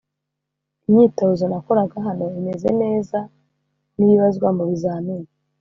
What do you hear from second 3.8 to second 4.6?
nibibazwa